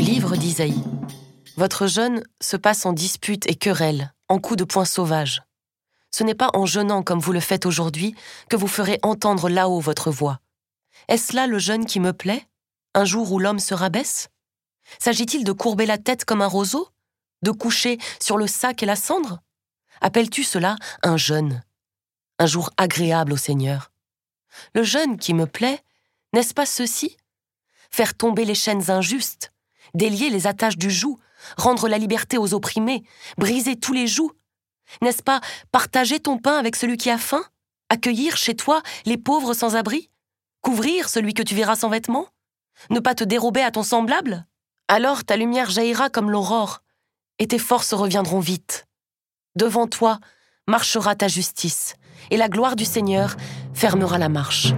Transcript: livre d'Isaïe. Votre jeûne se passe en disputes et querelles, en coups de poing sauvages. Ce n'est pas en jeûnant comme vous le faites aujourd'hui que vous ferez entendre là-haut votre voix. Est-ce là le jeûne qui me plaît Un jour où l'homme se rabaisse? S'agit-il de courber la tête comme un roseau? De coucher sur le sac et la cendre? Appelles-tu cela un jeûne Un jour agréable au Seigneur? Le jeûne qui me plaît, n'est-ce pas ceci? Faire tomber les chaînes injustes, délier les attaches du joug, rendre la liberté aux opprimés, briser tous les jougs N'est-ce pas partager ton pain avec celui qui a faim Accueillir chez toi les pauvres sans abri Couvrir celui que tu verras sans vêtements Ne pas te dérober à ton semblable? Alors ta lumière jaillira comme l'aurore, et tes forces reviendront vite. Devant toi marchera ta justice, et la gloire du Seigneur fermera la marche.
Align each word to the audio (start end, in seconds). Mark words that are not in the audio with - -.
livre 0.00 0.36
d'Isaïe. 0.36 0.82
Votre 1.56 1.86
jeûne 1.86 2.24
se 2.40 2.56
passe 2.56 2.86
en 2.86 2.92
disputes 2.92 3.48
et 3.48 3.54
querelles, 3.54 4.12
en 4.28 4.38
coups 4.38 4.58
de 4.58 4.64
poing 4.64 4.84
sauvages. 4.84 5.42
Ce 6.10 6.24
n'est 6.24 6.34
pas 6.34 6.50
en 6.54 6.66
jeûnant 6.66 7.02
comme 7.02 7.20
vous 7.20 7.32
le 7.32 7.40
faites 7.40 7.66
aujourd'hui 7.66 8.14
que 8.48 8.56
vous 8.56 8.66
ferez 8.66 8.98
entendre 9.02 9.48
là-haut 9.48 9.80
votre 9.80 10.10
voix. 10.10 10.40
Est-ce 11.08 11.34
là 11.34 11.46
le 11.46 11.58
jeûne 11.58 11.86
qui 11.86 12.00
me 12.00 12.12
plaît 12.12 12.46
Un 12.94 13.04
jour 13.04 13.30
où 13.32 13.38
l'homme 13.38 13.58
se 13.58 13.74
rabaisse? 13.74 14.28
S'agit-il 14.98 15.44
de 15.44 15.52
courber 15.52 15.86
la 15.86 15.98
tête 15.98 16.24
comme 16.24 16.42
un 16.42 16.46
roseau? 16.46 16.88
De 17.42 17.50
coucher 17.50 17.98
sur 18.20 18.36
le 18.36 18.46
sac 18.46 18.82
et 18.82 18.86
la 18.86 18.96
cendre? 18.96 19.40
Appelles-tu 20.00 20.44
cela 20.44 20.76
un 21.02 21.16
jeûne 21.16 21.62
Un 22.38 22.46
jour 22.46 22.70
agréable 22.76 23.32
au 23.32 23.36
Seigneur? 23.36 23.92
Le 24.74 24.82
jeûne 24.82 25.18
qui 25.18 25.34
me 25.34 25.46
plaît, 25.46 25.80
n'est-ce 26.32 26.54
pas 26.54 26.66
ceci? 26.66 27.16
Faire 27.90 28.14
tomber 28.14 28.44
les 28.44 28.54
chaînes 28.54 28.90
injustes, 28.90 29.52
délier 29.94 30.30
les 30.30 30.46
attaches 30.46 30.76
du 30.76 30.90
joug, 30.90 31.18
rendre 31.56 31.88
la 31.88 31.98
liberté 31.98 32.38
aux 32.38 32.54
opprimés, 32.54 33.04
briser 33.38 33.76
tous 33.76 33.92
les 33.92 34.06
jougs 34.06 34.32
N'est-ce 35.02 35.22
pas 35.22 35.40
partager 35.72 36.20
ton 36.20 36.38
pain 36.38 36.58
avec 36.58 36.76
celui 36.76 36.96
qui 36.96 37.10
a 37.10 37.18
faim 37.18 37.44
Accueillir 37.88 38.36
chez 38.36 38.54
toi 38.54 38.82
les 39.06 39.18
pauvres 39.18 39.54
sans 39.54 39.76
abri 39.76 40.10
Couvrir 40.62 41.08
celui 41.08 41.34
que 41.34 41.42
tu 41.42 41.54
verras 41.54 41.76
sans 41.76 41.90
vêtements 41.90 42.26
Ne 42.90 43.00
pas 43.00 43.14
te 43.14 43.24
dérober 43.24 43.62
à 43.62 43.70
ton 43.70 43.82
semblable? 43.82 44.46
Alors 44.88 45.24
ta 45.24 45.36
lumière 45.36 45.70
jaillira 45.70 46.10
comme 46.10 46.30
l'aurore, 46.30 46.82
et 47.38 47.46
tes 47.46 47.58
forces 47.58 47.94
reviendront 47.94 48.40
vite. 48.40 48.86
Devant 49.56 49.86
toi 49.86 50.18
marchera 50.66 51.14
ta 51.14 51.28
justice, 51.28 51.94
et 52.30 52.36
la 52.36 52.48
gloire 52.48 52.76
du 52.76 52.84
Seigneur 52.84 53.36
fermera 53.72 54.18
la 54.18 54.28
marche. 54.28 54.74